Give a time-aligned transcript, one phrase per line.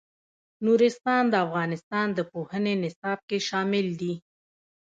[0.65, 4.13] نورستان د افغانستان د پوهنې نصاب کې شامل دي.